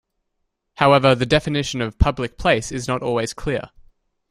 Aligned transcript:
However, 0.77 1.13
the 1.13 1.27
definition 1.27 1.79
of 1.79 1.99
"public 1.99 2.35
place" 2.35 2.71
is 2.71 2.87
not 2.87 3.03
always 3.03 3.35
clear. 3.35 3.69